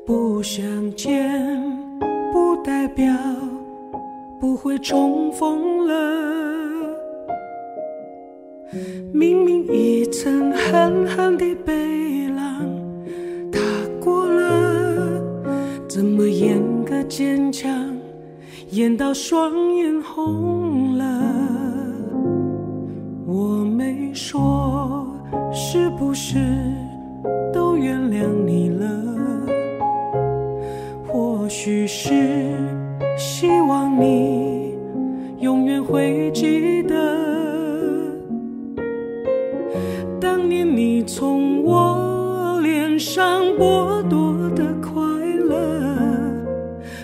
[0.05, 1.41] 不相见
[2.33, 3.15] 不代表
[4.41, 5.93] 不会重逢了。
[9.13, 12.67] 明明一曾狠狠的被浪
[13.49, 13.61] 打
[14.03, 15.21] 过了，
[15.87, 17.71] 怎么演个坚强，
[18.71, 21.23] 演到双眼红了。
[23.25, 25.07] 我没说
[25.53, 26.35] 是不是
[27.79, 28.87] 原谅你了，
[31.07, 32.55] 或许是
[33.17, 34.75] 希望你
[35.39, 36.95] 永远会记得，
[40.19, 45.01] 当年你从我脸上剥夺的快
[45.47, 45.55] 乐，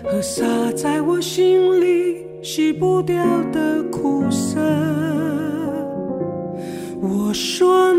[0.03, 0.43] 和洒
[0.75, 4.59] 在我心里洗不掉的苦涩。
[7.01, 7.92] 我说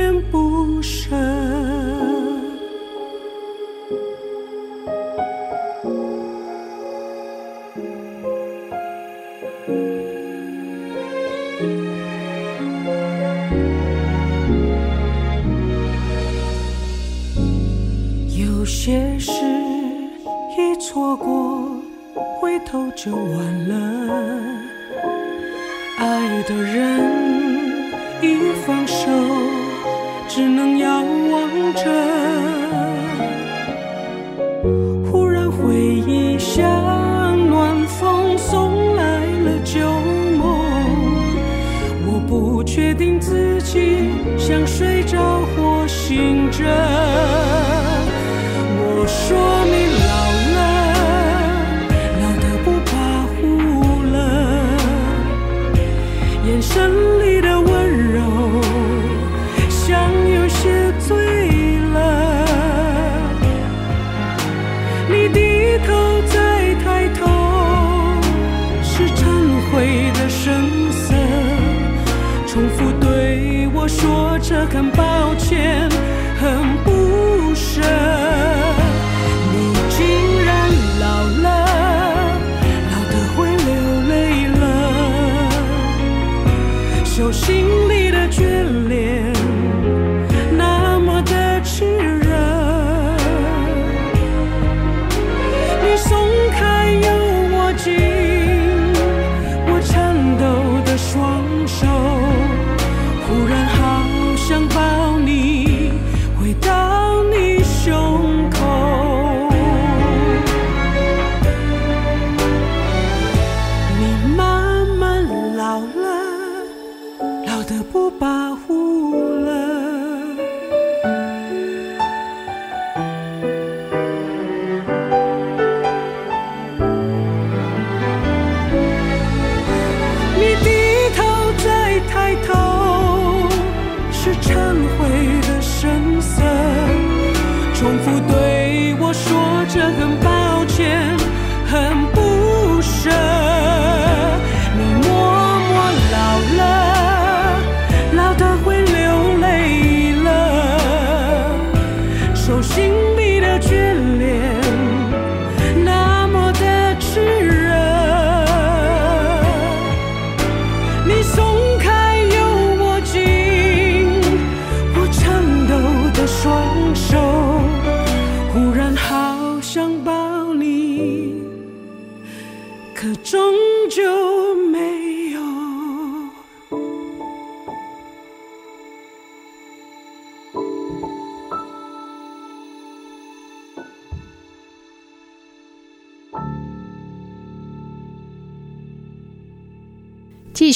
[0.00, 1.39] 恋不舍。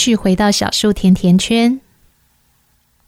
[0.04, 1.80] 续回到小树甜甜圈，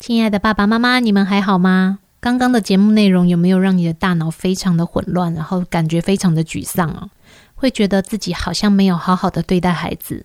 [0.01, 1.99] 亲爱的爸爸妈妈，你们还好吗？
[2.21, 7.11] 刚刚的节目内容有没有让你的大脑非常的混乱，然后感觉非常的沮丧啊？
[7.55, 10.25] 会觉得自己好像没有好好的对待孩子。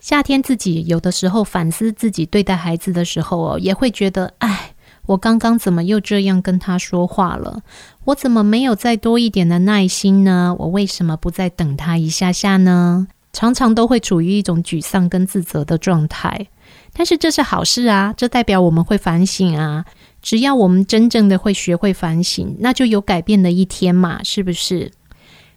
[0.00, 4.72] 夏天自己有的时候反思自己对待孩子的时候哦，也会觉得，哎，
[5.04, 7.60] 我刚刚怎么又这样跟他说话了？
[8.04, 10.56] 我怎么没有再多一点的耐心呢？
[10.60, 13.06] 我为什么不再等他一下下呢？
[13.34, 16.46] 常常都会处于一种沮丧跟自责的状态。
[16.94, 19.84] 但是这是好事啊，这代表我们会反省啊。
[20.22, 24.90] 只要我们真正的会学会反省，那就有改变的一天嘛，是不是？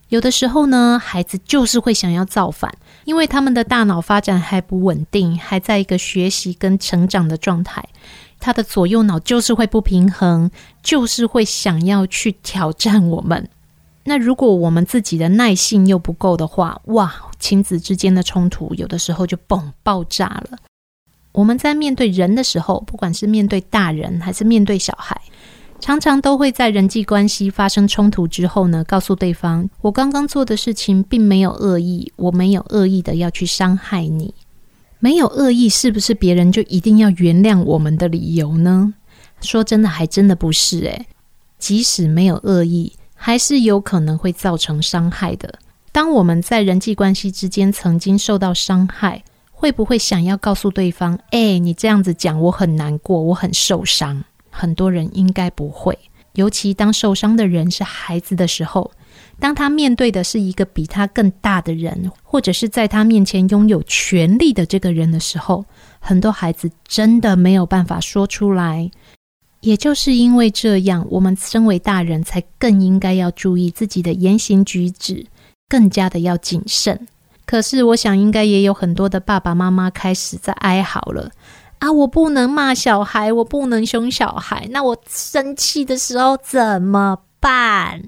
[0.10, 2.74] 有的时候呢，孩子就是会想要造反，
[3.06, 7.84] 因为他们的大脑发展还不稳定，还在一个学习跟成长的状态。
[8.40, 10.50] 他的左右脑就是会不平衡，
[10.82, 13.50] 就是会想要去挑战我们。
[14.10, 20.58] 那如果我们自己的耐性又不够的话，哇，亲子之间的冲突有的时候就嘣爆炸了。
[21.34, 25.20] 我们在面对人的时候，不管是面对大人还是面对小孩，
[25.82, 34.34] 常常都会在人际关系发生冲突之后呢，告诉对方：“我刚刚做的事情并没有恶意，我没有恶意的要去伤害你。”
[35.00, 38.94] 没有恶意，是不是别人就一定要原谅我们的理由呢？
[39.42, 41.06] 说真的，还真的不是诶。
[41.60, 45.54] 即使没有恶意，还是有可能会造成伤害的。
[45.92, 55.98] 当我们在人际关系之间曾经受到伤害，会不会想要告诉对方：“哎，你这样子讲，我很难过，我很受伤。”很多人应该不会，
[56.34, 58.92] 尤其当受伤的人是孩子的时候。
[59.40, 65.64] 当他面对的是一个比他更大的人，或者是在他面前拥有权力的这个人的时候，
[66.00, 68.90] 很多孩子真的没有办法说出来。
[69.62, 75.26] 也就是因为这样，我们身为大人才更应该要注意自己的言行举止，
[75.68, 77.08] 更加的要谨慎。
[77.46, 81.32] 可是，我想应该也有很多的爸爸妈妈开始在哀嚎了
[81.80, 81.92] 啊！
[81.92, 88.04] 我不能骂小孩，我不能凶小孩，那我生气的时候怎么办？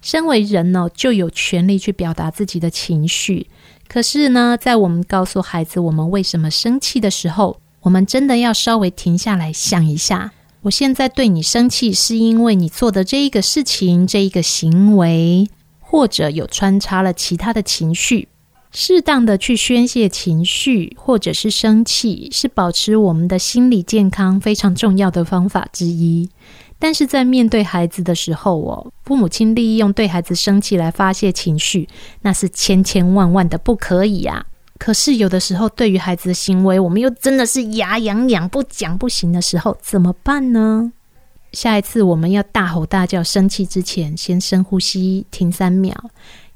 [0.00, 3.46] 身为人呢，就有权利去表达自己的情绪。
[3.88, 15.48] 可是呢，在我们告诉孩子我们为什么生气的时候，我们真的要稍微停下来想一下：我现在对你生气，是因为你做的这一个事情、这一个行为，
[15.80, 18.28] 或者有穿插了其他的情绪。
[18.70, 26.30] 适当的去宣泄情绪，或者是生气，是保持我们的心理健康非常重要的方法之一。
[26.78, 31.88] 但是在面对孩子的时候，哦，父母亲利用对孩子生气来发泄情绪，
[32.22, 34.46] 那是千千万万的不可以啊！
[34.82, 40.92] 可是有的时候，对于孩子的行为，我们又真的是牙痒痒不讲不行的时候，怎么办呢？
[41.52, 45.94] 下一次我们要大吼大叫生气之前，先深呼吸，停三秒，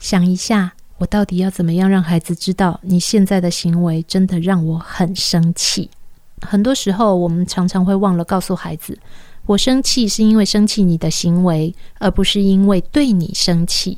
[0.00, 5.88] 想一下，我到底要怎么样让孩子知道，你现在的行为真的让我很生气。
[6.40, 8.98] 很多时候，我们常常会忘了告诉孩子。
[9.44, 13.96] 我生气是因为生气你的行为，而不是因为对你生气。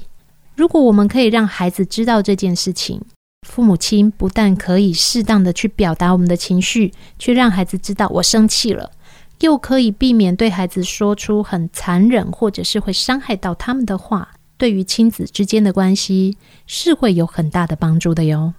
[0.54, 3.00] 如果我们可以让孩子知道这件事情，
[3.48, 8.92] 父母亲不但可以适当的去表达我们的情绪，去让孩子知道我生气了，
[9.40, 14.28] 又可以避免对孩子说出很残忍或者是会伤害到他们的话，
[14.58, 16.36] 对于亲子之间的关系
[16.66, 18.52] 是会有很大的帮助的哟。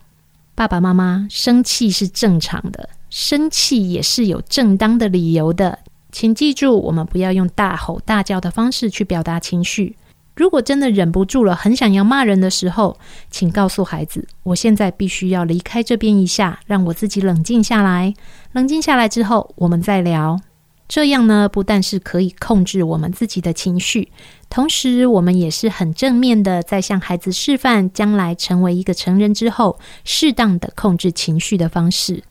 [0.55, 5.79] 爸爸妈妈生气是正常的，生气也是有正当的理由的。
[6.11, 9.95] 请记住，我们不要用大吼大叫的方式去表达情绪。
[10.39, 12.97] 如果真的忍不住了，很想要骂人的时候，
[13.29, 18.13] 请告诉孩子：“我现在必须要离开这边一下，让我自己冷静下来。
[18.53, 20.39] 冷静下来之后，我们再聊。”
[20.87, 24.13] 这样呢，不但是可以控制我们自己的情绪，
[24.49, 32.23] 同时我们也是很正面的，在向孩子示范将来成为一个成人之后，适当的控制情绪的方式。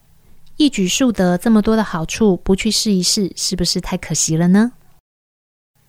[0.56, 4.72] 一举数得这么多的好处，不去试一试，是不是太可惜了呢？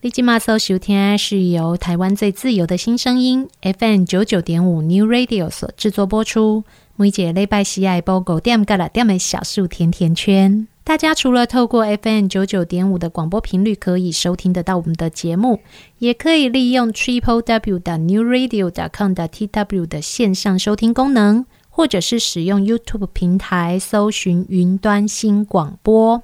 [0.01, 6.63] 立即马搜收听是由台湾最自由的新声音 FM 九九点五 New Radio 所制作播出。
[6.95, 10.65] 每节礼拜喜爱播狗点个了点的小树甜甜圈。
[10.85, 15.59] 大家除了透过 FM 九九点五的广播频率可以收听得到我们的节目，
[15.97, 21.45] 也可以利用 Triple W 的 New Radio 点 com 的 TW 的线上收听功能。
[21.71, 26.21] 或者是使用 YouTube 平台搜寻云端新广播，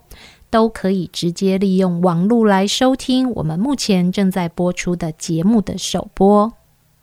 [0.56, 6.54] 都可以直接利用网络来收听我们目前正在播出的节目的首播。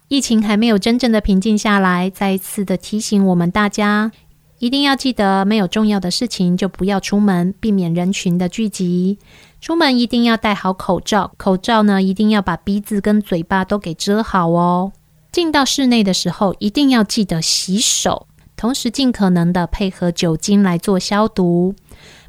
[0.08, 4.10] 疫情还没有真正的平静下来，再一次的提醒我们大家，
[4.58, 9.18] 一定要记得没有重要的事情就不要出门，避免人群的聚集。
[9.60, 14.92] 出门一定要戴好口罩，口罩呢一定要把鼻子跟嘴巴都给遮好哦。
[15.30, 18.26] 进到室内的时候，一定要记得洗手。
[18.54, 21.74] 同时，尽可能的配合酒精来做消毒，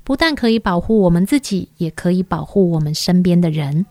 [0.04, 3.86] 不但可以保护我们自己，也可以保护我们身边的人。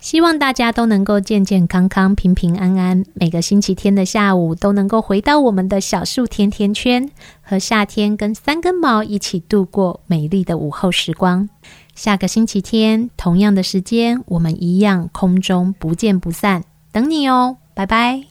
[0.00, 7.10] 希望大家都能够健健康康、平平安安，每个星期天的下午都能够回到我们的小树甜甜圈，
[7.42, 11.48] 和夏天跟三根毛一起度过美丽的午后时光。
[11.96, 18.22] 下个星期天同样的时间，我们一样空中不见不散，等你哦，拜拜。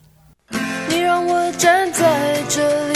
[0.88, 2.87] 你让我站在这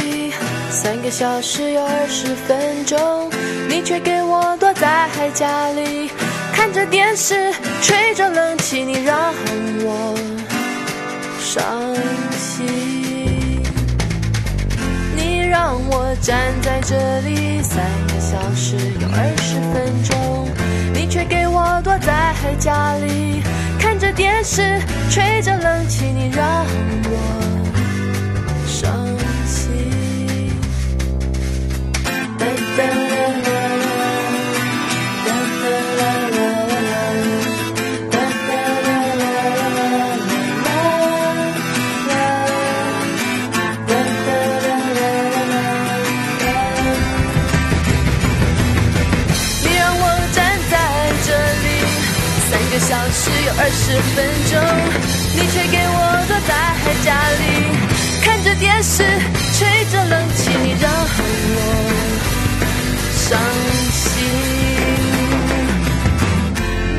[0.72, 3.30] 三个小时有二十分钟，
[3.70, 6.10] 你却给我躲在家里
[6.54, 9.34] 看着电视，吹着冷气，你让
[9.84, 10.16] 我
[11.40, 11.94] 伤
[12.38, 13.62] 心。
[15.16, 20.48] 你让我站在这里三个小时有二十分钟，
[20.94, 23.44] 你却给我躲在家里
[23.78, 26.66] 看着电视，吹着冷气，你让
[27.04, 27.61] 我
[32.78, 32.92] 哒哒
[53.64, 54.18] 二十分
[54.50, 54.54] 钟，
[55.36, 55.96] 你却给我
[56.28, 56.52] 躲在
[57.04, 57.08] 家
[57.38, 57.44] 里
[58.24, 59.04] 看着电视，
[59.54, 60.21] 吹着冷
[63.32, 63.40] 伤
[63.92, 64.04] 心。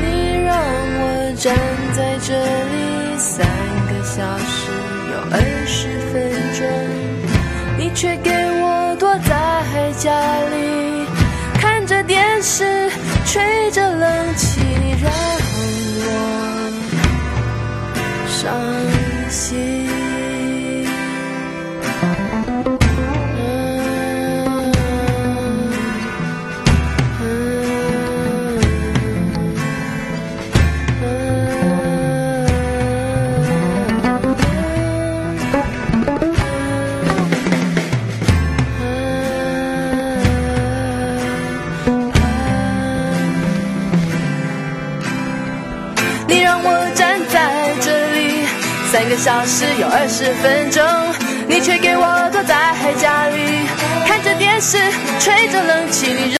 [0.01, 0.05] 你
[0.43, 0.57] 让
[0.97, 1.01] 我
[1.37, 1.53] 站
[1.95, 2.33] 在这
[2.73, 2.75] 里
[3.19, 3.45] 三
[3.85, 4.73] 个小时
[5.11, 5.77] 又二十
[6.11, 6.13] 分
[6.57, 6.59] 钟，
[7.77, 9.31] 你却给我躲在
[9.99, 10.09] 家
[10.49, 11.05] 里
[11.61, 12.89] 看着电视，
[13.27, 15.13] 吹着冷气，你让。
[18.27, 18.51] 伤
[49.13, 50.81] 个小时有二十分钟，
[51.47, 53.61] 你却给我躲在黑家里
[54.07, 54.79] 看着电视，
[55.19, 56.31] 吹着冷气。